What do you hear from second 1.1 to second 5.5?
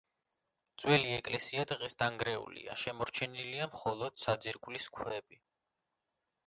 ეკლესია დღეს დანგრეულია, შემორჩენილია მხოლოდ საძირკვლის ქვები.